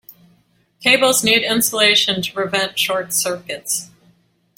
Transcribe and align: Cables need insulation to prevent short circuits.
Cables 0.83 1.23
need 1.23 1.43
insulation 1.43 2.23
to 2.23 2.33
prevent 2.33 2.79
short 2.79 3.13
circuits. 3.13 3.91